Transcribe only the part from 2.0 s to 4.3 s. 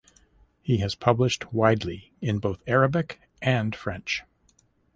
in both Arabic and French.